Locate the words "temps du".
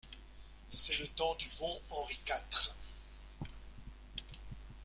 1.09-1.47